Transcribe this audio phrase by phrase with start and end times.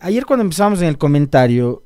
[0.00, 1.82] ayer cuando empezamos en el comentario,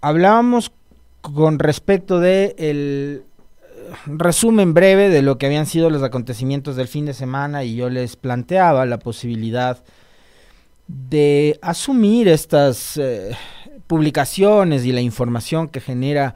[0.00, 0.72] hablábamos
[1.20, 3.22] con respecto de el
[3.62, 7.76] eh, resumen breve de lo que habían sido los acontecimientos del fin de semana y
[7.76, 9.82] yo les planteaba la posibilidad
[10.86, 13.36] de asumir estas eh,
[13.86, 16.34] publicaciones y la información que genera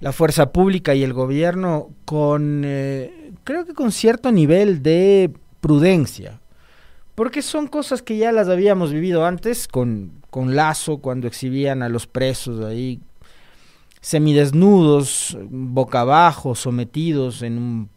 [0.00, 5.30] la fuerza pública y el gobierno con, eh, creo que con cierto nivel de
[5.60, 6.40] prudencia,
[7.18, 11.88] porque son cosas que ya las habíamos vivido antes con, con Lazo, cuando exhibían a
[11.88, 13.00] los presos ahí
[14.00, 17.88] semidesnudos, boca abajo, sometidos en un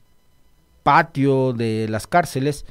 [0.81, 2.65] patio de las cárceles,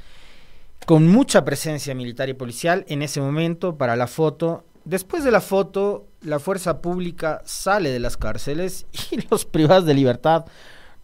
[0.85, 4.65] con mucha presencia militar y policial en ese momento para la foto.
[4.83, 9.93] Después de la foto, la fuerza pública sale de las cárceles y los privados de
[9.93, 10.43] libertad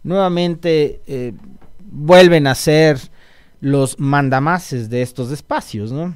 [0.02, 1.32] nuevamente eh,
[1.90, 2.98] vuelven a ser
[3.60, 6.14] los mandamases de estos espacios, ¿no?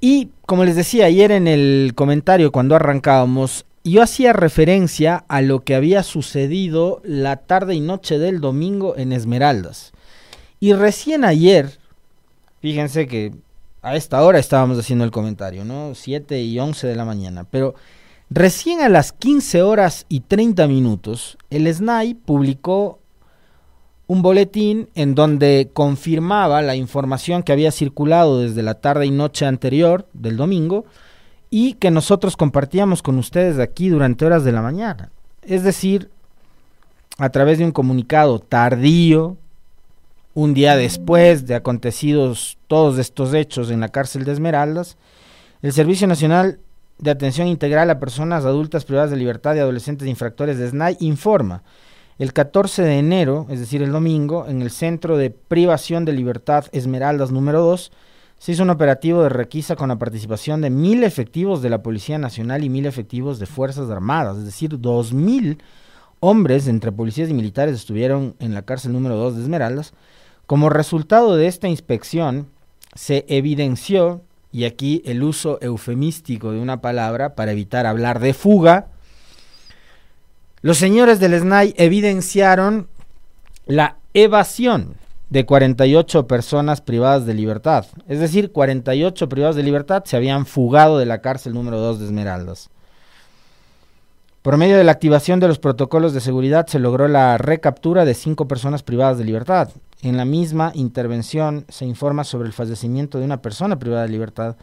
[0.00, 5.64] Y como les decía ayer en el comentario cuando arrancábamos, yo hacía referencia a lo
[5.64, 9.92] que había sucedido la tarde y noche del domingo en Esmeraldas.
[10.60, 11.78] Y recién ayer,
[12.60, 13.32] fíjense que
[13.82, 15.94] a esta hora estábamos haciendo el comentario, ¿no?
[15.94, 17.74] 7 y 11 de la mañana, pero
[18.28, 22.98] recién a las 15 horas y 30 minutos, el SNAI publicó
[24.06, 29.46] un boletín en donde confirmaba la información que había circulado desde la tarde y noche
[29.46, 30.84] anterior del domingo
[31.50, 35.10] y que nosotros compartíamos con ustedes aquí durante horas de la mañana.
[35.42, 36.10] Es decir,
[37.18, 39.36] a través de un comunicado tardío,
[40.34, 44.96] un día después de acontecidos todos estos hechos en la cárcel de Esmeraldas,
[45.62, 46.60] el Servicio Nacional
[46.98, 51.62] de Atención Integral a Personas Adultas Privadas de Libertad y Adolescentes Infractores de SNAI informa
[52.18, 56.64] el 14 de enero, es decir, el domingo, en el Centro de Privación de Libertad
[56.72, 57.92] Esmeraldas número 2,
[58.38, 62.18] se hizo un operativo de requisa con la participación de mil efectivos de la Policía
[62.18, 65.58] Nacional y mil efectivos de Fuerzas Armadas, es decir, dos mil
[66.20, 69.92] hombres entre policías y militares estuvieron en la cárcel número 2 de Esmeraldas.
[70.46, 72.48] Como resultado de esta inspección,
[72.94, 74.22] se evidenció,
[74.52, 78.88] y aquí el uso eufemístico de una palabra para evitar hablar de fuga,
[80.62, 82.88] los señores del SNAI evidenciaron
[83.66, 84.94] la evasión
[85.30, 87.86] de 48 personas privadas de libertad.
[88.08, 92.06] Es decir, 48 privados de libertad se habían fugado de la cárcel número 2 de
[92.06, 92.70] Esmeraldas.
[94.42, 98.14] Por medio de la activación de los protocolos de seguridad se logró la recaptura de
[98.14, 99.70] cinco personas privadas de libertad.
[100.02, 104.56] En la misma intervención se informa sobre el fallecimiento de una persona privada de libertad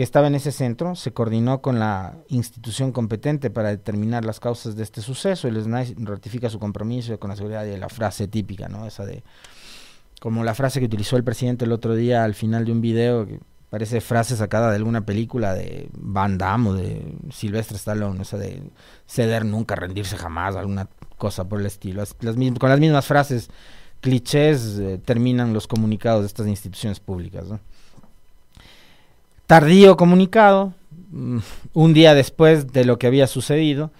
[0.00, 4.74] que estaba en ese centro, se coordinó con la institución competente para determinar las causas
[4.74, 8.26] de este suceso y el SNAI ratifica su compromiso con la seguridad y la frase
[8.26, 8.86] típica, ¿no?
[8.86, 9.22] Esa de,
[10.18, 13.26] como la frase que utilizó el presidente el otro día al final de un video,
[13.26, 18.38] que parece frase sacada de alguna película de Van Damme o de Silvestre Stallone, esa
[18.38, 18.62] de
[19.06, 20.88] ceder nunca, rendirse jamás, alguna
[21.18, 22.02] cosa por el estilo.
[22.58, 23.50] con las mismas frases,
[24.00, 27.60] clichés, eh, terminan los comunicados de estas instituciones públicas, ¿no?
[29.50, 30.74] Tardío comunicado,
[31.10, 31.38] mm,
[31.74, 33.90] un día después de lo que había sucedido,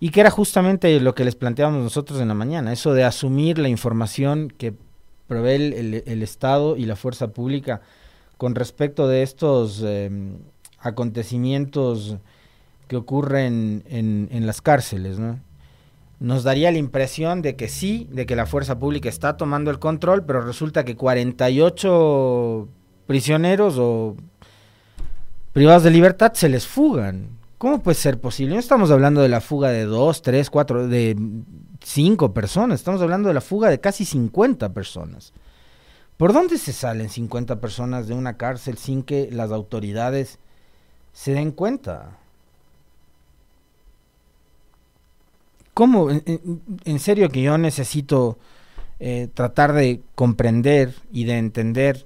[0.00, 3.60] y que era justamente lo que les planteábamos nosotros en la mañana, eso de asumir
[3.60, 4.74] la información que
[5.28, 7.82] provee el, Estado y la fuerza pública
[8.36, 10.38] con respecto de estos em,
[10.80, 12.16] acontecimientos
[12.88, 15.38] que ocurren en, las cárceles, ¿no?
[16.18, 19.78] Nos daría la impresión de que sí, de que la fuerza pública está tomando el
[19.78, 22.68] control, pero resulta que 48
[23.06, 24.16] prisioneros o
[25.56, 27.30] privados de libertad se les fugan.
[27.56, 28.52] ¿Cómo puede ser posible?
[28.52, 31.16] No estamos hablando de la fuga de dos, tres, cuatro, de
[31.82, 35.32] cinco personas, estamos hablando de la fuga de casi 50 personas.
[36.18, 40.38] ¿Por dónde se salen 50 personas de una cárcel sin que las autoridades
[41.14, 42.18] se den cuenta?
[45.72, 46.10] ¿Cómo?
[46.10, 48.36] En, serio que yo necesito
[49.00, 52.04] eh, tratar de comprender y de entender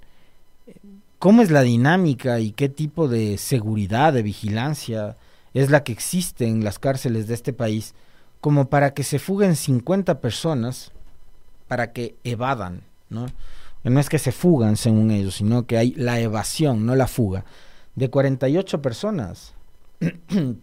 [1.20, 5.16] cómo es la dinámica y qué tipo de seguridad, de vigilancia
[5.52, 7.94] es la que existe en las cárceles de este país,
[8.40, 10.92] como para que se fuguen 50 personas
[11.68, 13.26] para que evadan, ¿no?
[13.84, 17.44] No es que se fugan según ellos, sino que hay la evasión, no la fuga,
[17.96, 19.52] de 48 personas.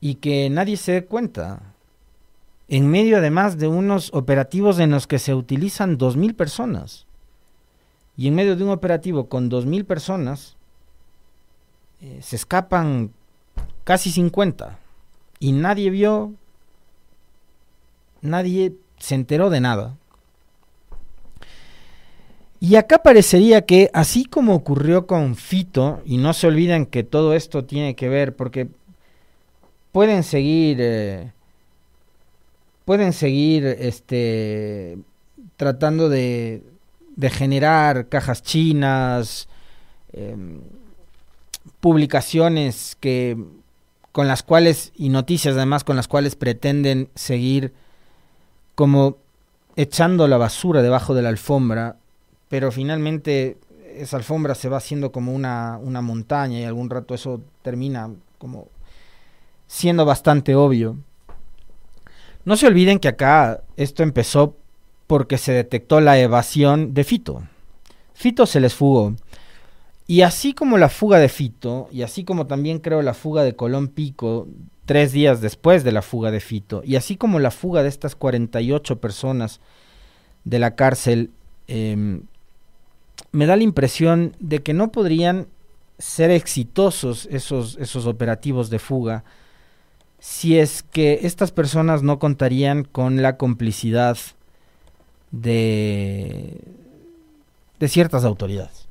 [0.00, 1.60] y que nadie se dé cuenta.
[2.68, 7.06] En medio además de unos operativos en los que se utilizan 2.000 personas.
[8.20, 10.54] Y en medio de un operativo con 2.000 personas,
[12.02, 13.12] eh, se escapan
[13.82, 14.78] casi 50.
[15.38, 16.34] Y nadie vio,
[18.20, 19.96] nadie se enteró de nada.
[22.60, 27.32] Y acá parecería que, así como ocurrió con Fito, y no se olviden que todo
[27.32, 28.68] esto tiene que ver, porque
[29.92, 31.32] pueden seguir, eh,
[32.84, 34.98] pueden seguir este,
[35.56, 36.69] tratando de,
[37.20, 39.46] de generar cajas chinas,
[40.14, 40.62] em,
[41.80, 43.36] publicaciones que
[44.10, 47.74] con las cuales y noticias además con las cuales pretenden seguir
[48.74, 49.18] como
[49.76, 51.96] echando la basura debajo de la alfombra,
[52.48, 53.58] pero finalmente
[53.94, 58.68] esa alfombra se va haciendo como una, una montaña y algún rato eso termina como
[59.66, 60.96] siendo bastante obvio.
[62.46, 64.56] No se olviden que acá esto empezó
[65.10, 67.42] porque se detectó la evasión de Fito.
[68.14, 69.16] Fito se les fugó.
[70.06, 73.56] Y así como la fuga de Fito, y así como también creo la fuga de
[73.56, 74.46] Colón Pico,
[74.86, 78.14] tres días después de la fuga de Fito, y así como la fuga de estas
[78.14, 79.58] 48 personas
[80.44, 81.30] de la cárcel,
[81.66, 82.22] em,
[83.32, 85.48] me da la impresión de que no podrían
[85.98, 89.24] ser exitosos esos, esos operativos de fuga
[90.20, 94.16] si es que estas personas no contarían con la complicidad
[95.30, 96.60] de,
[97.78, 98.86] de ciertas autoridades.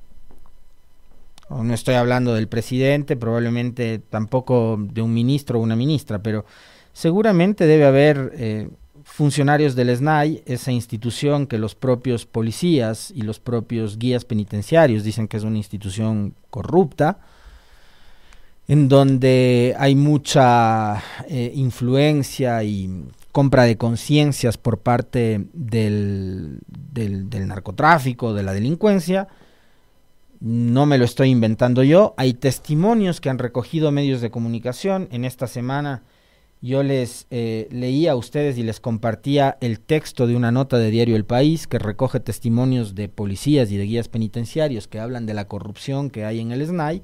[1.49, 6.45] no estoy hablando del presidente, probablemente tampoco de un ministro o una ministra, pero
[6.93, 8.69] seguramente debe haber eh,
[9.03, 15.27] funcionarios del SNAI, esa institución que los propios policías y los propios guías penitenciarios dicen
[15.27, 17.19] que es una institución corrupta,
[18.67, 22.87] en donde hay mucha eh, influencia y
[23.39, 29.29] compra de conciencias por parte del, del, narcotráfico, de la delincuencia.
[30.41, 32.15] No me lo estoy inventando yo.
[32.17, 35.07] Hay testimonios que han recogido medios de comunicación.
[35.09, 36.03] En esta semana
[36.59, 40.91] yo les eh, leía a ustedes y les compartía el texto de una nota de
[40.91, 45.33] diario El País que recoge testimonios de policías y de guías penitenciarios que hablan de
[45.33, 47.03] la corrupción que hay en el SNAI.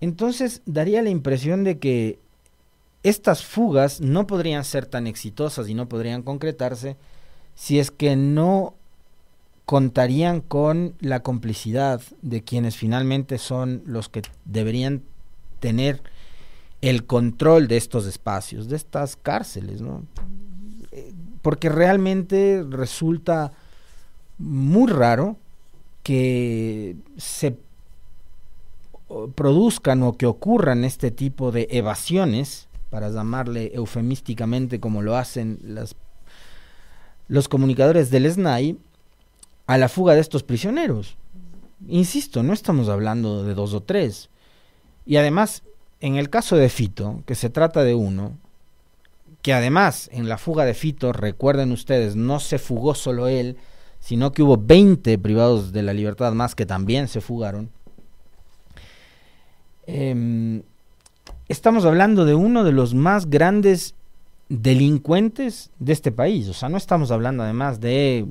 [0.00, 2.18] Entonces daría la impresión de que
[3.02, 6.96] estas fugas no podrían ser tan exitosas y no podrían concretarse
[7.54, 8.74] si es que no
[9.64, 15.02] contarían con la complicidad de quienes finalmente son los que deberían
[15.60, 16.02] tener
[16.80, 20.02] el control de estos espacios, de estas cárceles, ¿no?
[21.40, 23.52] Porque realmente resulta
[24.38, 25.36] muy raro
[26.02, 27.56] que se
[29.34, 35.58] produzcan o que ocurran este tipo de evasiones para llamarle eufemísticamente como lo hacen
[37.26, 38.76] los comunicadores del SNAI,
[39.66, 41.16] a la fuga de estos prisioneros.
[41.88, 44.28] Insisto, no estamos hablando de dos o tres.
[45.06, 45.62] Y además,
[46.00, 48.36] en el caso de Fito, que se trata de uno,
[49.40, 53.56] que además en la fuga de Fito, recuerden ustedes, no se fugó solo él,
[54.00, 57.70] sino que hubo 20 privados de la libertad más que también se fugaron.
[59.86, 60.62] Eh,
[61.52, 63.94] estamos hablando de uno de los más grandes
[64.48, 66.48] delincuentes de este país.
[66.48, 68.26] O sea, no estamos hablando además de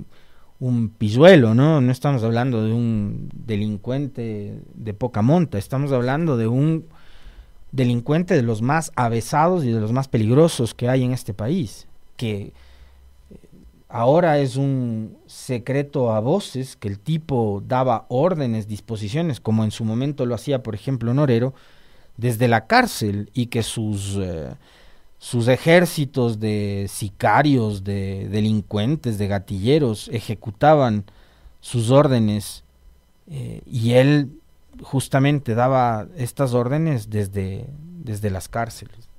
[0.60, 1.82] un pisuelo, ¿no?
[1.82, 6.86] No estamos hablando de un delincuente de poca monta, estamos hablando de un
[7.72, 11.88] delincuente de los más avesados y de los más peligrosos que hay en este país,
[12.18, 12.54] que
[13.88, 19.86] ahora es un secreto a voces que el tipo daba órdenes, disposiciones, como en su
[19.86, 21.54] momento lo hacía, por ejemplo, Norero,
[22.18, 24.56] desde la cárcel y que sus, eh,
[25.18, 31.06] sus ejércitos de sicarios, de delincuentes, de gatilleros ejecutaban
[31.60, 32.64] sus órdenes
[33.30, 34.40] eh, y él
[34.82, 37.68] justamente daba estas órdenes desde,
[38.04, 39.10] desde las cárceles.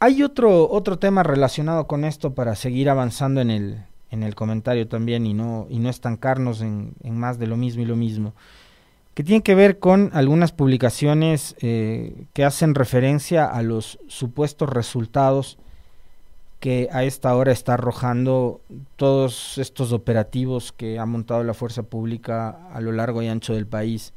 [0.00, 4.86] Hay otro, otro tema relacionado con esto para seguir avanzando en el, en el comentario
[4.86, 8.34] también y no, y no estancarnos en, más de lo mismo y lo mismo,
[9.14, 15.58] que tiene que ver con algunas publicaciones eh, que hacen referencia a los supuestos resultados
[16.60, 18.60] que a esta hora está arrojando
[18.96, 23.66] todos estos operativos que ha montado la fuerza pública a lo largo y ancho del
[23.66, 24.12] país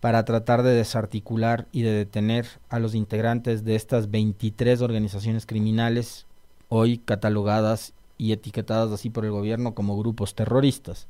[0.00, 6.26] para tratar de desarticular y de detener a los integrantes de estas 23 organizaciones criminales
[6.68, 11.06] hoy catalogadas y etiquetadas así por el gobierno como grupos terroristas.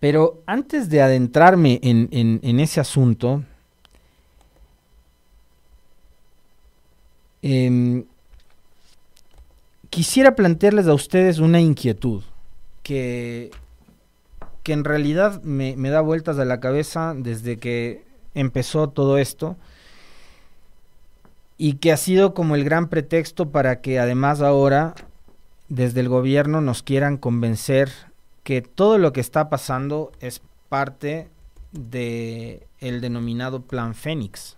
[0.00, 3.42] Pero antes de adentrarme en, ese asunto,
[7.40, 8.04] em,
[9.88, 12.22] quisiera plantearles a ustedes una inquietud
[12.82, 13.50] que,
[14.62, 19.56] que en realidad me, me da vueltas a la cabeza desde que empezó todo esto
[21.56, 24.94] y que ha sido como el gran pretexto para que además ahora
[25.68, 27.90] desde el gobierno nos quieran convencer
[28.42, 31.28] que todo lo que está pasando es parte
[31.72, 34.56] de el denominado Plan Fénix.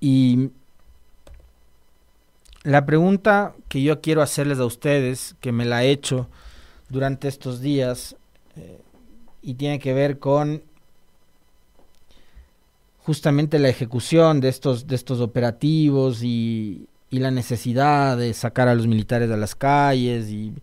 [0.00, 0.50] Y
[2.62, 6.28] la pregunta que yo quiero hacerles a ustedes, que me la he hecho
[6.88, 8.16] durante estos días,
[8.56, 8.80] eh,
[9.40, 10.62] y tiene que ver con
[13.04, 18.74] justamente la ejecución de estos, de estos operativos y, y la necesidad de sacar a
[18.74, 20.54] los militares a las calles y,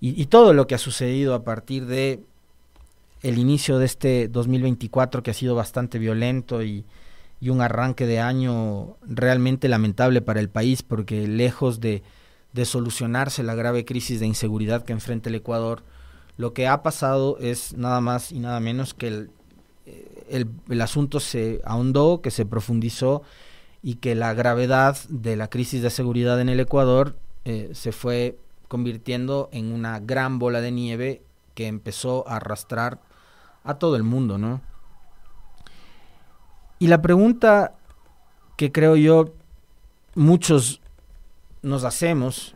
[0.00, 2.20] y, todo lo que ha sucedido a partir de
[3.22, 6.84] el inicio de este 2024 que ha sido bastante violento y,
[7.40, 12.02] y un arranque de año realmente lamentable para el país porque lejos de,
[12.52, 15.84] de solucionarse la grave crisis de inseguridad que enfrenta el Ecuador,
[16.36, 19.30] lo que ha pasado es nada más y nada menos que el,
[20.28, 23.22] el, asunto se ahondó, que se profundizó
[23.82, 28.38] y que la gravedad de la crisis de seguridad en el Ecuador eh, se fue
[28.68, 31.22] convirtiendo en una gran bola de nieve
[31.54, 33.00] que empezó a arrastrar
[33.64, 34.60] a todo el mundo, ¿no?
[36.78, 37.74] Y la pregunta
[38.56, 39.32] que creo yo
[40.14, 40.80] muchos
[41.62, 42.54] nos hacemos,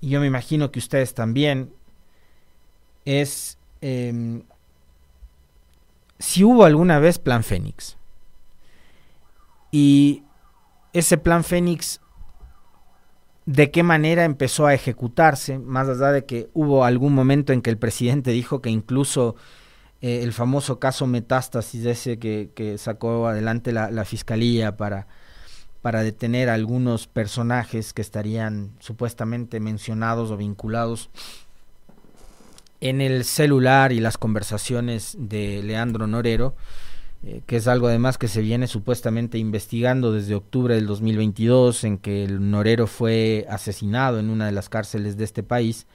[0.00, 1.72] y yo me imagino que ustedes también,
[3.04, 4.42] es eh,
[6.18, 7.96] si hubo alguna vez Plan Fénix.
[9.70, 10.24] Y
[10.92, 12.00] ese Plan Fénix,
[13.46, 15.58] ¿de qué manera empezó a ejecutarse?
[15.58, 19.36] Más allá de que hubo algún momento en que el presidente dijo que incluso
[20.00, 25.06] eh, el famoso caso Metástasis, ese que, sacó adelante la, la fiscalía para,
[25.82, 31.10] para detener a algunos personajes que estarían supuestamente mencionados o vinculados
[32.80, 36.54] en el celular y las conversaciones de Leandro Norero,
[37.24, 41.98] eh, que es algo además que se viene supuestamente investigando desde octubre del 2022, en
[41.98, 45.86] que el Norero fue asesinado en una de las cárceles de este país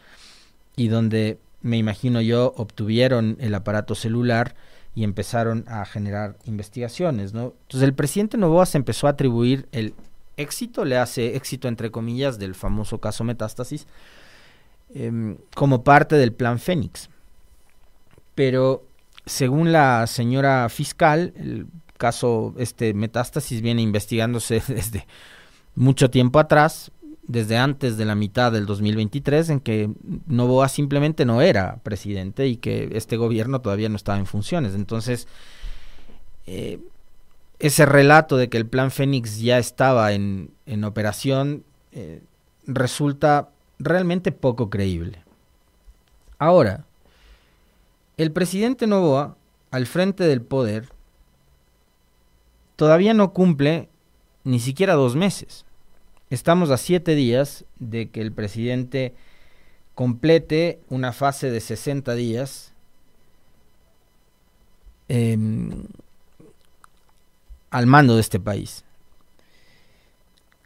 [0.75, 4.55] y donde me imagino yo obtuvieron el aparato celular
[4.95, 7.53] y empezaron a generar investigaciones, ¿no?
[7.63, 9.95] Entonces el presidente Novoa se empezó a atribuir el
[10.37, 13.87] éxito, le hace éxito entre comillas del famoso caso Metástasis,
[14.95, 17.09] Em, como parte del plan Fénix.
[18.35, 18.85] Pero
[19.25, 21.65] según la señora fiscal, el
[21.97, 25.07] caso este Metástasis viene investigándose desde
[25.73, 26.91] mucho tiempo atrás,
[27.23, 29.89] desde antes de la mitad del 2023, en que
[30.27, 34.75] Novoa simplemente no era presidente y que este gobierno todavía no estaba en funciones.
[34.75, 35.27] Entonces,
[36.45, 36.79] eh,
[37.57, 42.21] ese relato de que el plan Fénix ya estaba en, en operación eh,
[42.67, 45.23] resulta realmente poco creíble.
[46.39, 46.85] Ahora,
[48.17, 49.37] el presidente Novoa,
[49.71, 50.89] al frente del poder,
[52.75, 53.89] todavía no cumple
[54.43, 55.65] ni siquiera dos meses.
[56.29, 59.13] Estamos a siete días de que el presidente
[59.95, 62.73] complete una fase de 60 días
[65.09, 65.37] eh,
[67.69, 68.83] al mando de este país.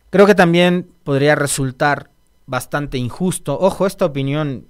[0.09, 2.09] Creo que también podría resultar
[2.47, 3.57] bastante injusto.
[3.59, 4.65] Ojo, esta opinión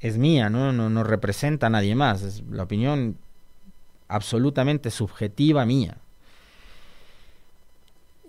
[0.00, 0.72] es mía, ¿no?
[0.72, 2.22] No, representa a nadie más.
[2.22, 3.16] Es la opinión
[4.08, 5.98] absolutamente subjetiva mía.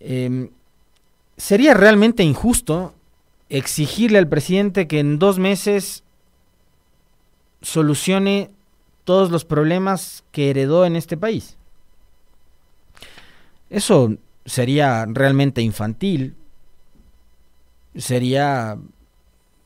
[0.02, 0.52] Eh,
[1.38, 2.94] sería realmente injusto
[3.50, 6.04] exigirle al presidente que en dos meses
[7.62, 8.52] solucione
[9.04, 11.58] todos los problemas que heredó en este país.
[13.70, 14.16] Eso
[14.46, 16.36] sería realmente infantil,
[17.96, 18.78] sería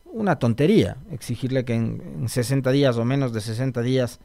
[0.06, 4.20] una tontería exigirle que en, 60 días o menos de 60 días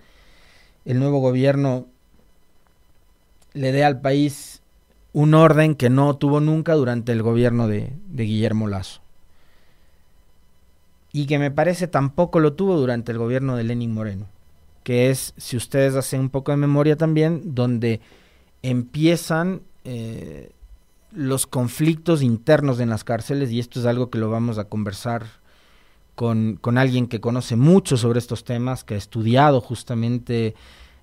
[0.85, 1.87] el nuevo gobierno
[3.55, 4.63] le dé al país
[5.13, 9.01] un orden que no tuvo nunca durante el gobierno de, de Guillermo Lazo.
[11.13, 14.27] Y que me parece tampoco lo tuvo durante el gobierno de Lenin Moreno.
[14.85, 18.01] Que es, si ustedes hacen un poco de memoria también, donde
[18.63, 20.51] empiezan eh,
[21.13, 25.27] los conflictos internos en las cárceles, y esto es algo que lo vamos a conversar
[26.15, 30.55] con, con alguien que conoce mucho sobre estos temas, que ha estudiado justamente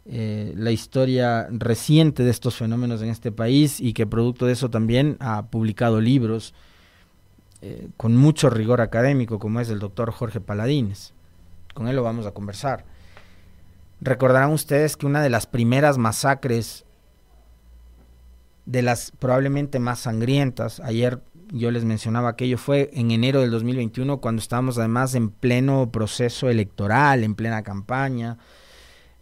[0.08, 4.70] eh, la historia reciente de estos fenómenos en este país y que producto de eso
[4.70, 6.54] también ha publicado libros
[7.64, 11.14] eh, con mucho rigor académico, como es el doctor Jorge Paladines.
[11.74, 12.86] Con él lo vamos a conversar.
[14.00, 16.85] Recordarán ustedes que una de las primeras masacres
[18.66, 20.80] de las probablemente más sangrientas.
[20.80, 25.92] Ayer yo les mencionaba aquello, fue en enero del 2021 cuando estábamos además en pleno
[25.92, 28.38] proceso electoral, en plena campaña,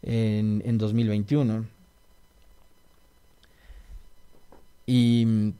[0.01, 1.65] en, en 2021.
[4.85, 5.53] Y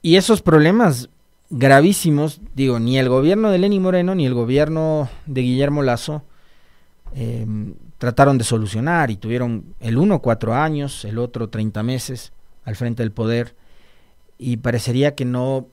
[0.00, 1.10] Y esos problemas
[1.50, 6.22] gravísimos, digo, ni el gobierno de Lenín Moreno ni el gobierno de Guillermo Lazo
[7.14, 12.32] em, trataron de solucionar y tuvieron el uno cuatro años, el otro 30 meses
[12.64, 13.54] al frente del poder
[14.38, 15.66] y parecería que no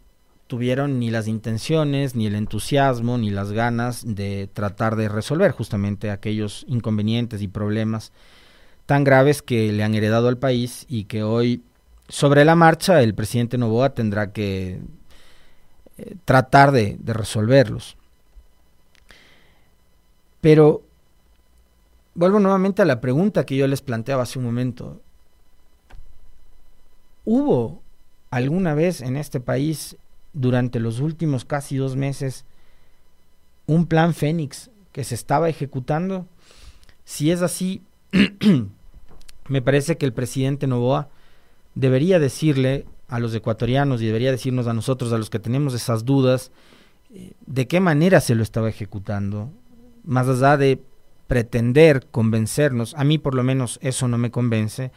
[0.48, 6.12] tuvieron ni las intenciones, ni el entusiasmo, ni las ganas de tratar de resolver justamente
[6.12, 8.12] aquellos inconvenientes y problemas
[8.86, 11.64] tan graves que le han heredado al país y que hoy
[12.08, 14.80] sobre la marcha el presidente Novoa tendrá que
[15.98, 17.98] eh, tratar de, de resolverlos.
[20.42, 20.85] Pero
[22.16, 25.02] vuelvo nuevamente a la pregunta que yo les planteaba hace un momento.
[27.26, 27.82] ¿Hubo
[28.32, 29.98] alguna vez en este país
[30.34, 32.46] durante los últimos casi dos meses
[33.68, 36.26] un plan Fénix que se estaba ejecutando?
[37.04, 37.84] Si es así,
[39.50, 41.10] me parece que el presidente Novoa
[41.76, 46.06] debería decirle a los ecuatorianos y debería decirnos a nosotros, a los que tenemos esas
[46.06, 46.52] dudas,
[47.14, 49.52] eh, de qué manera se lo estaba ejecutando,
[50.04, 50.82] más allá de
[51.28, 54.92] pretender convencernos, a mí por lo menos eso no me convence,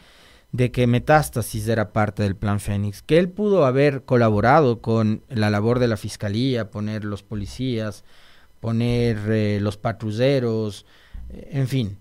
[0.51, 5.49] de que Metástasis era parte del plan Fénix, que él pudo haber colaborado con la
[5.49, 8.03] labor de la fiscalía, poner los policías,
[8.59, 10.85] poner eh, los patrulleros,
[11.29, 11.97] eh, en fin,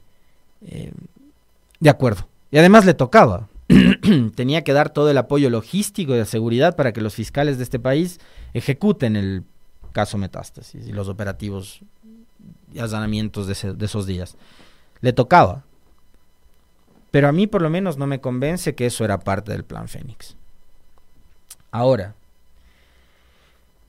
[1.79, 2.27] de acuerdo.
[2.51, 3.49] Y además le tocaba,
[4.35, 7.65] tenía que dar todo el apoyo logístico y de seguridad para que los fiscales de
[7.65, 8.19] este país
[8.55, 9.45] ejecuten el
[9.93, 11.81] caso Metástasis y los operativos
[12.79, 14.37] allanamientos de, de esos días.
[15.01, 15.65] Le tocaba.
[17.11, 19.89] Pero a mí por lo menos no me convence que eso era parte del plan
[19.89, 20.37] Fénix.
[21.71, 22.15] Ahora,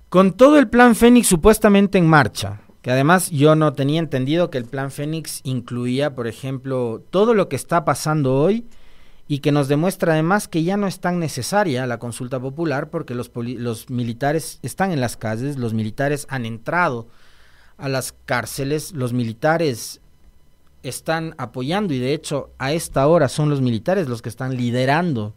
[0.09, 4.57] con todo el plan Fénix supuestamente en marcha, que además yo no tenía entendido que
[4.57, 8.65] el plan Fénix incluía, por ejemplo, todo lo que está pasando hoy
[9.27, 13.15] y que nos demuestra además que ya no es tan necesaria la consulta popular porque
[13.15, 17.07] los, los militares están en las calles, los militares han entrado
[17.79, 20.01] a las cárceles, los militares
[20.83, 25.33] están apoyando y de hecho a esta hora son los militares los que están liderando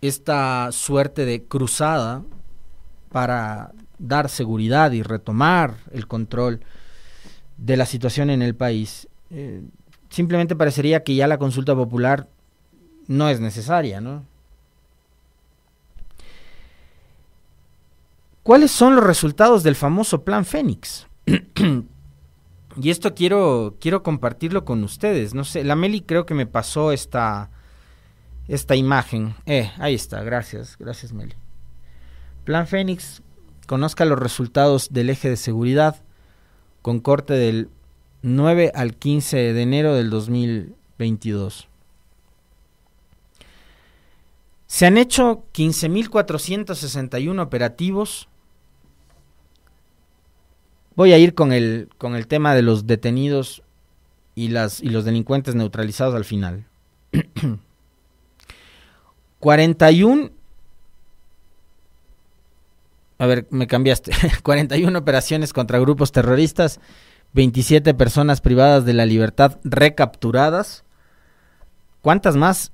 [0.00, 2.22] esta suerte de cruzada
[3.10, 6.60] para dar seguridad y retomar el control
[7.56, 9.08] de la situación en el país.
[9.30, 9.62] Eh,
[10.10, 12.28] simplemente parecería que ya la consulta popular
[13.06, 14.24] no es necesaria, ¿no?
[18.42, 21.06] ¿Cuáles son los resultados del famoso plan Fénix?
[22.76, 25.34] y esto quiero, quiero compartirlo con ustedes.
[25.34, 27.50] No sé, la Meli creo que me pasó esta,
[28.48, 29.34] esta imagen.
[29.46, 31.34] Eh, ahí está, gracias, gracias Meli.
[32.44, 33.22] Plan Fénix,
[33.66, 35.96] conozca los resultados del eje de seguridad
[36.82, 37.70] con corte del
[38.22, 41.68] 9 al 15 de enero del 2022.
[44.66, 48.28] Se han hecho 15.461 operativos.
[50.96, 53.62] Voy a ir con el, con el tema de los detenidos
[54.34, 56.64] y, las, y los delincuentes neutralizados al final.
[59.40, 60.30] 41
[63.18, 64.12] a ver, me cambiaste.
[64.42, 66.80] 41 operaciones contra grupos terroristas,
[67.32, 70.84] 27 personas privadas de la libertad recapturadas.
[72.02, 72.72] ¿Cuántas más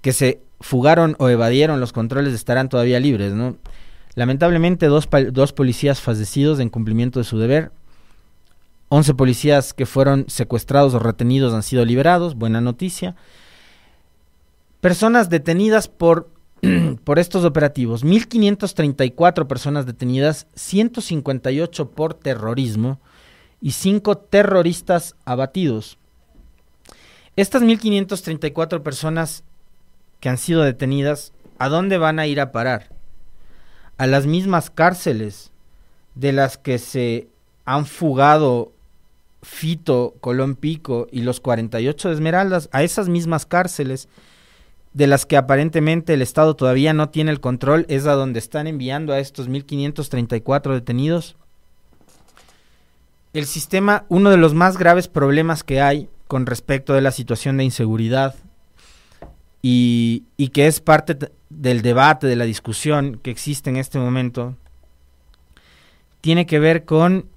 [0.00, 3.56] que se fugaron o evadieron los controles estarán todavía libres, ¿no?
[4.16, 7.70] Lamentablemente, dos, dos policías fallecidos en cumplimiento de su deber.
[8.88, 13.14] 11 policías que fueron secuestrados o retenidos han sido liberados, buena noticia.
[14.80, 16.30] Personas detenidas por,
[17.04, 22.98] por estos operativos, 1.534 personas detenidas, 158 por terrorismo
[23.60, 25.98] y 5 terroristas abatidos.
[27.36, 29.44] Estas 1.534 personas
[30.20, 32.95] que han sido detenidas, ¿a dónde van a ir a parar?
[33.98, 35.50] A las mismas cárceles
[36.14, 37.28] de las que se
[37.64, 38.72] han fugado
[39.42, 44.08] Fito, Colón Pico y los 48 de Esmeraldas, a esas mismas cárceles
[44.92, 48.66] de las que aparentemente el Estado todavía no tiene el control, es a donde están
[48.66, 51.36] enviando a estos 1534 detenidos.
[53.34, 57.58] El sistema, uno de los más graves problemas que hay con respecto de la situación
[57.58, 58.34] de inseguridad
[59.60, 64.56] y, que es parte del debate, de la discusión que existe en este momento,
[66.20, 67.28] tiene que ver con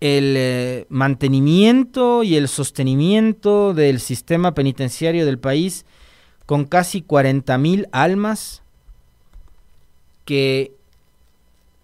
[0.00, 5.84] el eh, mantenimiento y el sostenimiento del sistema penitenciario del país
[6.46, 8.62] con casi 40 mil almas,
[10.24, 10.72] que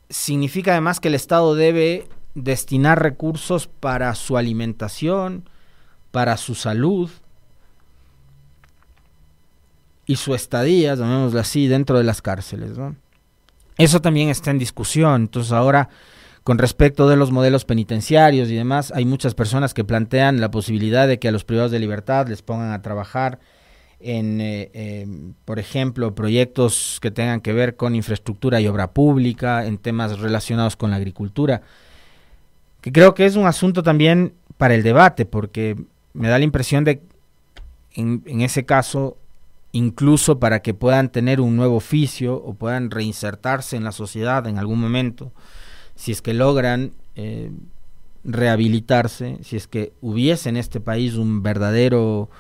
[0.09, 5.49] significa además que el Estado debe destinar recursos para su alimentación,
[6.11, 7.11] para su salud
[10.07, 12.73] y su estadía, llamémoslo así, dentro de las cárceles.
[13.77, 15.23] Eso también está en discusión.
[15.23, 15.89] Entonces ahora,
[16.45, 21.09] con respecto de los modelos penitenciarios y demás, hay muchas personas que plantean la posibilidad
[21.09, 23.41] de que a los privados de libertad les pongan a trabajar
[23.99, 29.67] en, eh, em, por ejemplo, proyectos que tengan que ver con infraestructura y obra pública,
[29.67, 31.63] en temas relacionados con la agricultura,
[32.81, 35.77] que creo que es un asunto también para el debate, porque
[36.13, 37.01] me da la impresión de,
[37.95, 39.17] en, en ese caso,
[39.77, 44.59] incluso para que puedan tener un nuevo oficio o puedan reinsertarse en la sociedad en
[44.59, 45.33] algún momento,
[45.95, 47.51] si es que logran eh,
[48.25, 52.31] rehabilitarse, si es que hubiese en este país un verdadero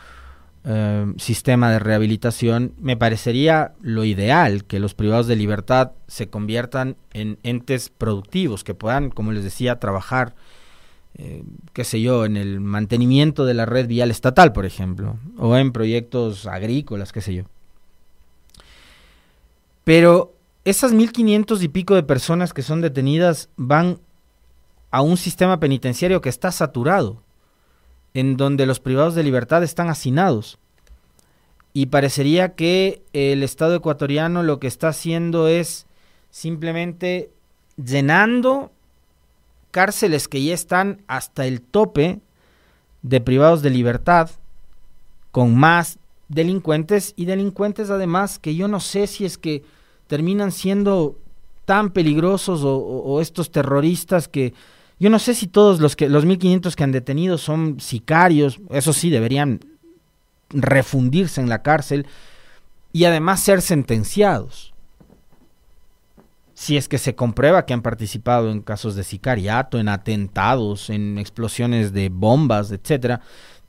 [0.64, 6.96] eh, sistema de rehabilitación, me parecería lo ideal que los privados de libertad se conviertan
[7.12, 10.35] en entes productivos, que puedan, como les decía, trabajar,
[11.18, 15.57] eh, qué sé yo, en el mantenimiento de la red vial estatal, por ejemplo, o
[15.57, 17.44] en proyectos agrícolas, qué sé yo.
[19.85, 23.98] Pero esas 1.500 y pico de personas que son detenidas van
[24.90, 27.22] a un sistema penitenciario que está saturado
[28.12, 30.59] en donde los privados de libertad están hacinados.
[31.72, 35.87] Y parecería que el Estado ecuatoriano lo que está haciendo es
[36.31, 37.31] simplemente
[37.76, 38.72] llenando
[39.76, 42.20] cárceles que ya están hasta el tope
[43.02, 44.30] de privados de libertad,
[45.32, 45.98] con más
[46.30, 49.64] delincuentes y delincuentes además que yo no sé si es que
[50.06, 51.18] terminan siendo
[51.66, 54.54] tan peligrosos o, estos terroristas que
[54.98, 58.94] yo no sé si todos los que los 1500 que han detenido son sicarios, eso
[58.94, 59.60] sí deberían
[60.48, 62.06] refundirse en la cárcel
[62.94, 64.72] y además ser sentenciados.
[66.58, 71.18] Si es que se comprueba que han participado en casos de sicariato, en atentados, en
[71.18, 73.20] explosiones de bombas, etcétera,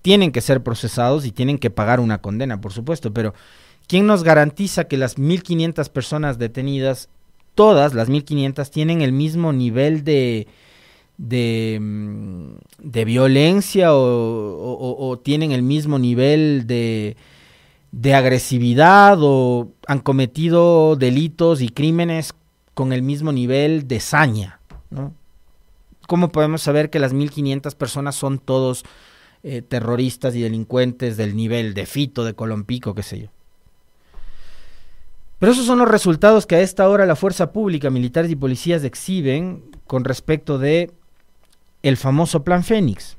[0.02, 3.34] tienen que ser procesados y tienen que pagar una condena, por supuesto, pero
[3.88, 7.10] ¿quién nos garantiza que las 1500 personas detenidas,
[7.56, 10.48] todas las 1500 tienen el mismo nivel de
[11.18, 17.18] de, mm, de violencia o, tienen el mismo nivel de,
[17.92, 22.34] de agresividad o han cometido delitos y crímenes
[22.78, 24.60] con el mismo nivel de saña.
[24.92, 25.12] ¿no?
[26.06, 28.86] ¿Cómo podemos saber que las 1.500 personas son todos
[29.42, 33.28] eh, terroristas y delincuentes del nivel de Fito, de Colompico, qué sé yo?
[35.40, 38.84] Pero esos son los resultados que a esta hora la fuerza pública, militares y policías
[38.84, 40.92] exhiben con respecto de
[41.82, 43.18] el famoso Plan Fénix.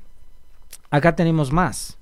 [0.89, 1.97] Acá tenemos más.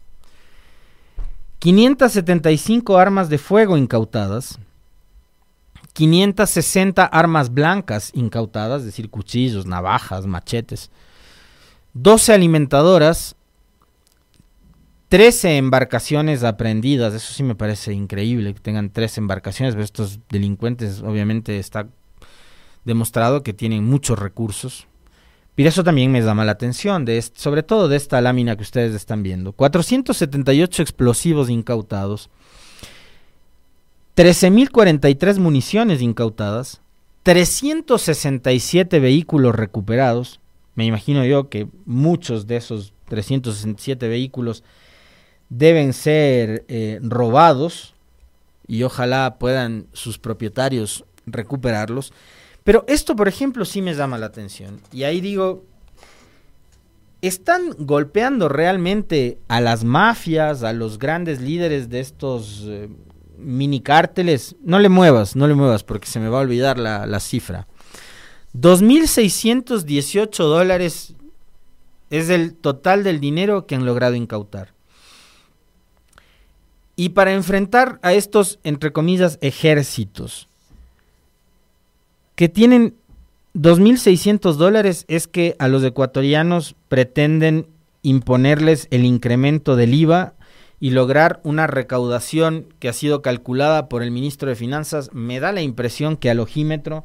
[1.58, 4.60] 575 armas de fuego incautadas,
[5.98, 10.92] 560 armas blancas incautadas, es decir, cuchillos, navajas, machetes,
[11.96, 13.36] 12 alimentadoras,
[15.10, 21.02] 13 embarcaciones aprendidas, eso sí me parece increíble que tengan 13 embarcaciones, pero estos delincuentes
[21.02, 21.88] obviamente está
[22.86, 24.86] demostrado que tienen muchos recursos,
[25.56, 28.94] y eso también me llama la atención, de sobre todo de esta lámina que ustedes
[28.94, 29.52] están viendo.
[29.54, 32.30] 478 explosivos incautados,
[34.18, 36.82] 13.043 municiones incautadas,
[37.22, 40.40] 367 vehículos recuperados.
[40.74, 44.64] Me imagino yo que muchos de esos 367 vehículos
[45.50, 47.94] deben ser eh, robados
[48.66, 52.12] y ojalá puedan sus propietarios recuperarlos.
[52.64, 54.82] Pero esto, por ejemplo, sí me llama la atención.
[54.92, 55.64] Y ahí digo,
[57.22, 62.90] ¿están golpeando realmente a las mafias, a los grandes líderes de estos eh,
[63.38, 64.56] mini cárteles?
[64.62, 67.68] No le muevas, no le muevas porque se me va a olvidar la, la cifra.
[68.54, 71.16] 2.618 dólares
[72.10, 74.74] es el total del dinero que han logrado incautar.
[76.96, 80.48] Y para enfrentar a estos, entre comillas, ejércitos,
[82.36, 82.96] que tienen
[83.54, 87.68] 2.600 dólares es que a los ecuatorianos pretenden
[88.04, 90.36] imponerles el incremento del IVA
[90.80, 95.10] y lograr una recaudación que ha sido calculada por el ministro de Finanzas.
[95.14, 97.04] Me da la impresión que al ojímetro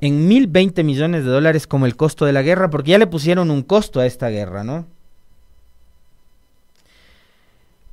[0.00, 3.50] en 1.020 millones de dólares como el costo de la guerra, porque ya le pusieron
[3.50, 4.86] un costo a esta guerra, ¿no?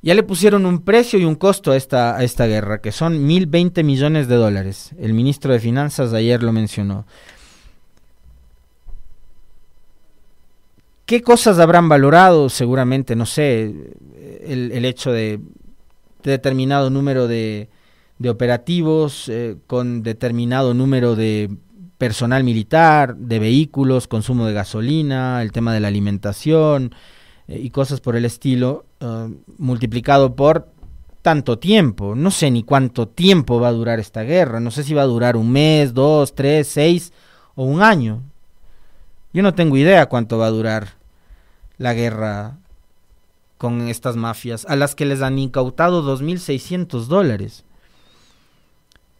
[0.02, 3.28] Ya le pusieron un precio y un costo a esta, a esta guerra, que son
[3.28, 4.92] 1.020 millones de dólares.
[5.00, 7.06] El ministro de Finanzas ayer lo mencionó.
[11.06, 12.48] ¿Qué cosas habrán valorado?
[12.48, 13.72] Seguramente, no sé,
[14.44, 15.38] el, hecho de,
[16.24, 17.68] determinado número de,
[18.28, 21.48] operativos, eh, con determinado número de
[21.96, 26.92] personal militar, de vehículos, consumo de gasolina, el tema de la alimentación
[27.46, 30.68] eh, y cosas por el estilo, eh, multiplicado por
[31.22, 32.16] tanto tiempo.
[32.16, 34.58] No sé ni cuánto tiempo va a durar esta guerra.
[34.58, 37.12] No sé si va a durar un mes, dos, tres, seis
[37.54, 38.24] o un año.
[39.32, 40.95] Yo no tengo idea cuánto va a durar
[41.78, 42.58] la guerra
[43.58, 47.64] con estas mafias, a las que les han incautado 2.600 dólares.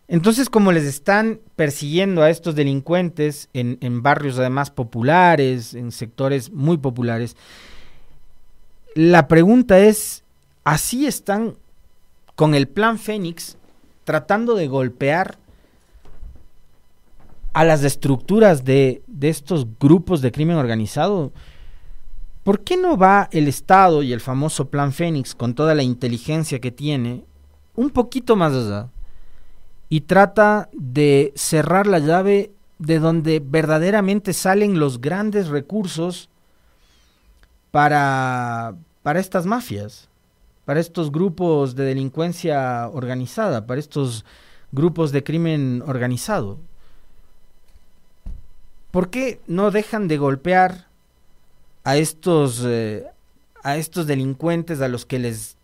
[0.08, 6.52] Entonces, como les están persiguiendo a estos delincuentes en, en, barrios además populares, en sectores
[6.52, 7.36] muy populares,
[8.94, 10.22] la pregunta es,
[10.64, 11.56] ¿así están
[12.36, 13.56] con el plan Fénix
[14.04, 15.38] tratando de golpear
[17.52, 21.32] a las estructuras de, de estos grupos de crimen organizado?
[22.46, 26.60] ¿Por qué no va el Estado y el famoso Plan Fénix, con toda la inteligencia
[26.60, 27.24] que tiene,
[27.74, 28.88] un poquito más allá?
[29.88, 36.30] Y trata de cerrar la llave de donde verdaderamente salen los grandes recursos
[37.72, 40.08] para, para estas mafias,
[40.66, 44.24] para estos grupos de delincuencia organizada, para estos
[44.70, 46.58] grupos de crimen organizado.
[48.92, 50.85] ¿Por qué no dejan de golpear
[51.86, 53.06] a estos, eh,
[53.62, 55.56] a estos delincuentes a los que les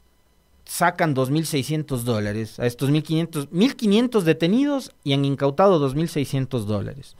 [0.64, 7.16] sacan 2.600 dólares, a estos 1.500, 1.500 detenidos y han incautado 2.600 dólares.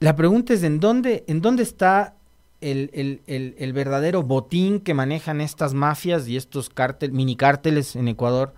[0.00, 2.16] La pregunta es en dónde, en dónde está
[2.60, 2.90] el,
[3.28, 8.54] el, el, verdadero botín que manejan estas mafias y estos cártel, mini cárteles en Ecuador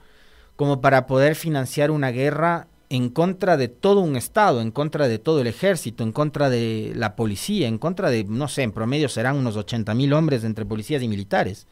[0.56, 5.18] como para poder financiar una guerra en contra de todo un Estado, en contra de
[5.18, 9.08] todo el ejército, en contra de la policía, en contra de, no sé, en promedio
[9.08, 11.66] serán unos 80 mil hombres entre policías y militares.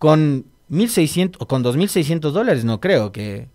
[0.00, 3.46] Con 1.600 o con 2.600 dólares no creo que,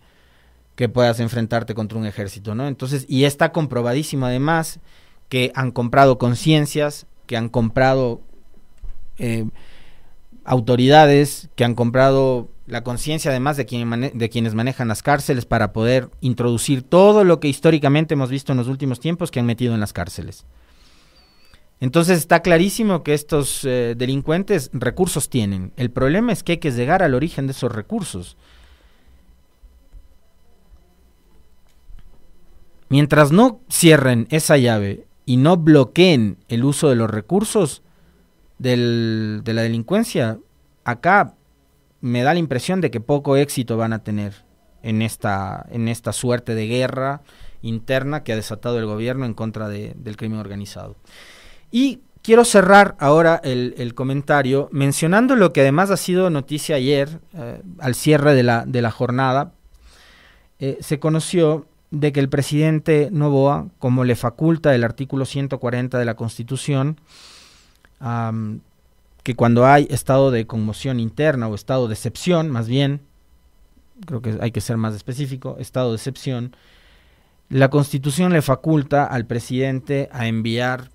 [0.77, 2.69] que puedas enfrentarte contra un ejército, ¿no?
[2.69, 4.79] Entonces, y está comprobadísimo además
[5.27, 8.21] que han comprado conciencias, que han comprado
[9.17, 9.45] eh,
[10.45, 16.09] autoridades, que han comprado la conciencia además de, de quienes manejan las cárceles para poder
[16.21, 19.81] introducir todo lo que históricamente hemos visto en los últimos tiempos que han metido en
[19.81, 20.45] las cárceles.
[21.81, 25.73] Entonces está clarísimo que estos eh, delincuentes recursos tienen.
[25.75, 28.37] El problema es que hay que llegar al origen de esos recursos.
[32.87, 37.83] Mientras no cierren esa llave y no bloqueen el uso de los recursos
[38.59, 40.39] del, de la delincuencia,
[40.85, 41.35] acá
[42.01, 44.33] me da la impresión de que poco éxito van a tener
[44.83, 47.21] en esta, en esta suerte de guerra
[47.61, 50.95] interna que ha desatado el gobierno en contra del crimen organizado.
[51.69, 57.61] Y quiero cerrar ahora el, comentario mencionando lo que además ha sido noticia ayer, eh,
[57.79, 59.53] al cierre de la, de la jornada,
[60.59, 66.05] eh, se conoció de que el presidente Novoa, como le faculta el artículo 140 de
[66.05, 66.99] la Constitución,
[69.23, 73.01] que cuando hay estado de conmoción interna o estado de excepción, más bien,
[74.05, 76.55] creo que hay que ser más específico, estado de excepción,
[77.49, 80.89] la constitución le faculta al presidente a enviar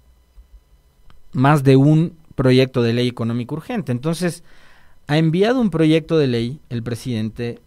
[1.33, 3.93] más de un proyecto de ley económico urgente.
[3.93, 4.43] Entonces,
[5.07, 7.61] ha enviado un proyecto de ley el presidente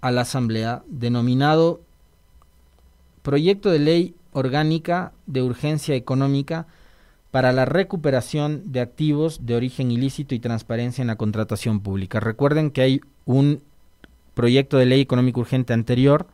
[0.00, 1.80] a la Asamblea denominado
[3.22, 6.66] Proyecto de Ley Orgánica de Urgencia Económica
[7.32, 12.20] para la recuperación de activos de origen ilícito y transparencia en la contratación pública.
[12.20, 13.62] Recuerden que hay un
[14.34, 16.26] proyecto de ley económico urgente anterior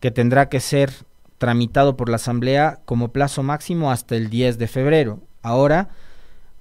[0.00, 0.92] que tendrá que ser
[1.36, 5.20] tramitado por la Asamblea como plazo máximo hasta el 10 de febrero.
[5.42, 5.90] Ahora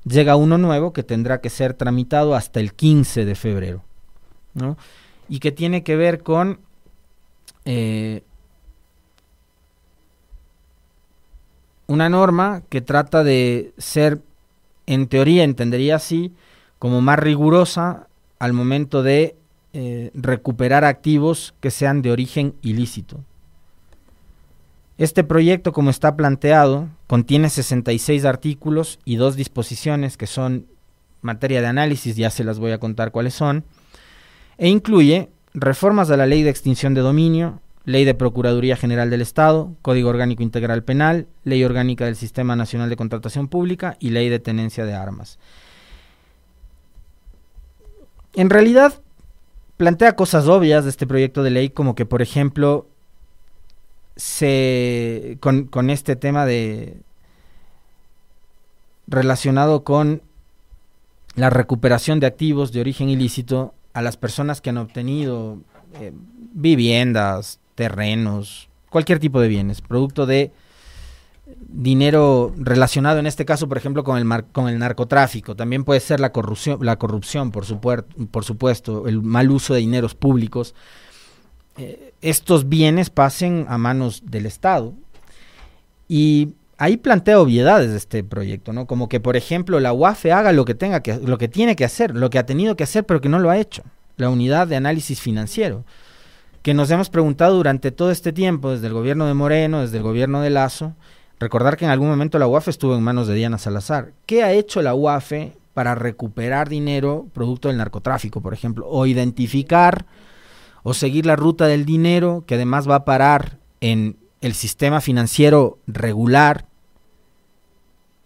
[0.04, 3.84] llega uno nuevo que tendrá que ser tramitado hasta el 15 de febrero.
[5.30, 6.60] Y que tiene que ver con
[7.64, 8.24] eh,
[11.88, 14.22] una norma que trata de ser,
[14.86, 16.34] en teoría entendería así,
[16.80, 18.08] como más rigurosa
[18.40, 19.36] al momento de
[19.74, 23.20] eh, recuperar activos que sean de origen ilícito.
[24.98, 30.68] Este proyecto, como está planteado, contiene 66 artículos y dos disposiciones que son
[31.22, 33.64] materia de análisis, ya se las voy a contar cuáles son,
[34.58, 39.22] e incluye reformas a la ley de extinción de dominio, Ley de Procuraduría General del
[39.22, 44.30] Estado, Código Orgánico Integral Penal, Ley Orgánica del Sistema Nacional de Contratación Pública y Ley
[44.30, 45.38] de Tenencia de Armas.
[48.36, 49.02] En realidad,
[49.78, 52.88] plantea cosas obvias de este proyecto de ley, como que, por ejemplo,
[54.16, 57.02] se, con, este tema de
[59.08, 60.22] relacionado con
[61.36, 65.60] la recuperación de activos de origen ilícito a las personas que han obtenido
[66.00, 66.14] eh,
[66.54, 70.52] viviendas, terrenos, cualquier tipo de bienes, producto de
[71.68, 75.56] dinero relacionado en este caso, por ejemplo, con el, con el narcotráfico.
[75.56, 77.66] También puede ser la corrupción, la corrupción por,
[78.06, 80.74] por supuesto, el mal uso de dineros públicos.
[81.78, 84.94] Eh, estos bienes pasen a manos del Estado.
[86.08, 88.86] Y ahí plantea obviedades de este proyecto, ¿no?
[88.86, 91.86] Como que, por ejemplo, la UAFE haga lo que tenga que, lo que tiene que
[91.86, 93.84] hacer, lo que ha tenido que hacer, pero que no lo ha hecho.
[94.18, 95.86] La unidad de análisis financiero,
[96.64, 100.04] que nos hemos preguntado durante todo este tiempo, desde el gobierno de Moreno, desde el
[100.04, 100.96] gobierno de Lazo,
[101.38, 104.14] recordar que en algún momento la UAFE estuvo en manos de Diana Salazar.
[104.26, 108.88] ¿Qué ha hecho la UAFE para recuperar dinero producto del narcotráfico, por ejemplo?
[108.88, 110.06] O identificar
[110.84, 115.80] o seguir la ruta del dinero que además va a parar en el sistema financiero
[115.86, 116.66] regular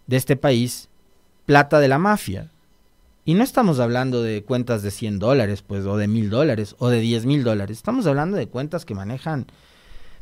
[0.06, 0.88] de este país,
[1.44, 2.52] plata de la mafia.
[3.28, 6.88] Y no estamos hablando de cuentas de 100 dólares, pues, o de mil dólares, o
[6.88, 7.76] de 10 mil dólares.
[7.76, 9.44] Estamos hablando de cuentas que manejan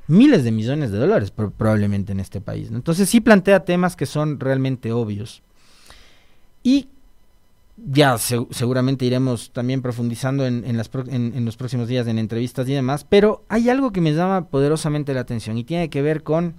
[0.08, 2.68] miles de millones de dólares probablemente en este país.
[2.72, 5.44] Entonces sí plantea temas que son realmente obvios.
[6.64, 6.88] Y
[7.76, 13.06] ya seguramente iremos también profundizando en, las en, los próximos días en entrevistas y demás,
[13.08, 16.54] pero hay algo que me llama poderosamente la atención y tiene que ver con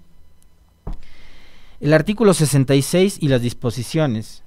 [1.81, 4.45] el artículo 66 y las disposiciones,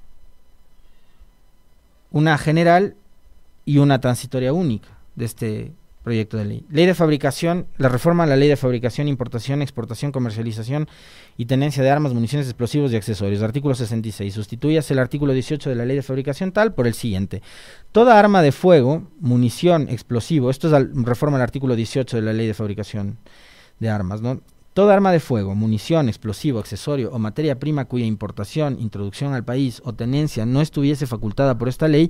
[2.11, 2.95] una general
[3.65, 6.65] y una transitoria única de este proyecto de ley.
[6.69, 10.87] Ley de fabricación, la reforma a la ley de fabricación, importación, exportación, comercialización
[11.37, 13.41] y tenencia de armas, municiones, explosivos y accesorios.
[13.43, 14.33] Artículo 66.
[14.33, 17.41] Sustituyas el artículo 18 de la ley de fabricación tal por el siguiente.
[17.91, 22.33] Toda arma de fuego, munición, explosivo, esto es la reforma al artículo 18 de la
[22.33, 23.19] ley de fabricación
[23.79, 24.41] de armas, ¿no?
[24.73, 29.81] Toda arma de fuego, munición, explosivo, accesorio o materia prima cuya importación, introducción al país
[29.83, 32.09] o tenencia no estuviese facultada por esta ley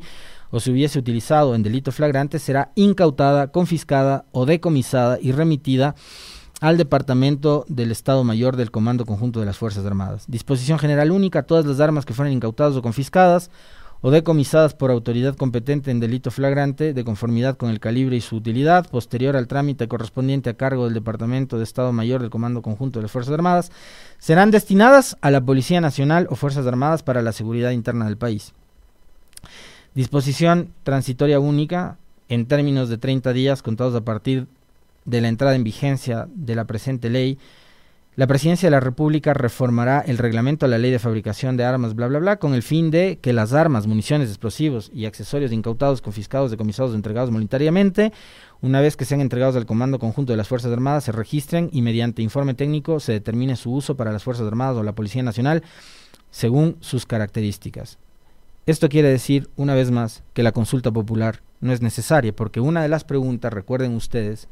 [0.51, 5.95] o se hubiese utilizado en delito flagrante será incautada, confiscada o decomisada y remitida
[6.59, 10.25] al Departamento del Estado Mayor del Comando Conjunto de las Fuerzas Armadas.
[10.27, 13.49] Disposición General Única, todas las armas que fueran incautadas o confiscadas
[14.01, 18.35] o decomisadas por autoridad competente en delito flagrante, de conformidad con el calibre y su
[18.35, 22.99] utilidad, posterior al trámite correspondiente a cargo del Departamento de Estado Mayor del Comando Conjunto
[22.99, 23.71] de las Fuerzas Armadas,
[24.17, 28.53] serán destinadas a la Policía Nacional o Fuerzas Armadas para la seguridad interna del país.
[29.93, 34.47] Disposición transitoria única en términos de 30 días contados a partir
[35.05, 37.37] de la entrada en vigencia de la presente ley
[38.15, 41.95] la Presidencia de la República reformará el reglamento a la ley de fabricación de armas,
[41.95, 46.01] bla, bla, bla, con el fin de que las armas, municiones, explosivos y accesorios incautados,
[46.01, 48.11] confiscados, decomisados o entregados voluntariamente,
[48.61, 51.81] una vez que sean entregados al Comando Conjunto de las Fuerzas Armadas, se registren y
[51.81, 55.63] mediante informe técnico se determine su uso para las Fuerzas Armadas o la Policía Nacional
[56.31, 57.97] según sus características.
[58.65, 62.81] Esto quiere decir, una vez más, que la consulta popular no es necesaria, porque una
[62.81, 64.49] de las preguntas, recuerden ustedes,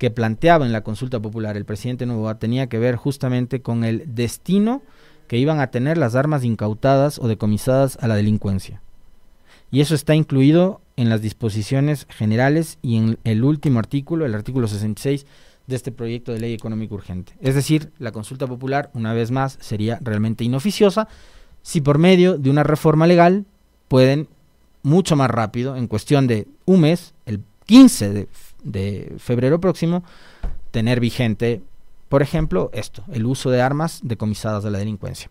[0.00, 4.14] que planteaba en la consulta popular el presidente Novoa tenía que ver justamente con el
[4.14, 4.80] destino
[5.28, 8.80] que iban a tener las armas incautadas o decomisadas a la delincuencia.
[9.70, 14.68] Y eso está incluido en las disposiciones generales y en el último artículo, el artículo
[14.68, 15.26] 66
[15.66, 17.34] de este proyecto de ley económico urgente.
[17.42, 21.08] Es decir, la consulta popular, una vez más, sería realmente inoficiosa
[21.60, 23.44] si por medio de una reforma legal
[23.88, 24.28] pueden
[24.82, 28.28] mucho más rápido, en cuestión de un mes, el 15 de
[28.62, 30.04] de febrero próximo
[30.70, 31.62] tener vigente,
[32.08, 35.30] por ejemplo, esto, el uso de armas decomisadas de la delincuencia.